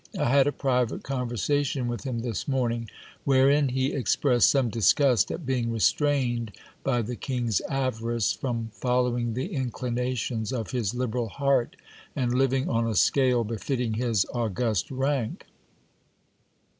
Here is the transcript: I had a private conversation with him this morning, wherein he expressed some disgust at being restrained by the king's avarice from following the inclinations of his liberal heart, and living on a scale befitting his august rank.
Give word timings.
I 0.17 0.31
had 0.31 0.47
a 0.47 0.51
private 0.51 1.03
conversation 1.03 1.87
with 1.87 2.05
him 2.05 2.21
this 2.21 2.47
morning, 2.47 2.89
wherein 3.23 3.69
he 3.69 3.93
expressed 3.93 4.49
some 4.49 4.69
disgust 4.69 5.29
at 5.29 5.45
being 5.45 5.71
restrained 5.71 6.53
by 6.83 7.03
the 7.03 7.15
king's 7.15 7.61
avarice 7.69 8.31
from 8.33 8.71
following 8.73 9.35
the 9.35 9.53
inclinations 9.53 10.51
of 10.51 10.71
his 10.71 10.95
liberal 10.95 11.29
heart, 11.29 11.75
and 12.15 12.33
living 12.33 12.67
on 12.67 12.87
a 12.87 12.95
scale 12.95 13.43
befitting 13.43 13.93
his 13.93 14.25
august 14.33 14.89
rank. 14.89 15.45